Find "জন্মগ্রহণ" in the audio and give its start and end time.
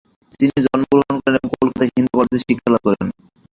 0.65-1.15